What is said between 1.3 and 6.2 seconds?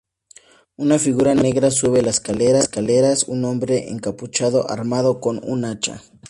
negra sube las escaleras: un hombre encapuchado armado con un hacha.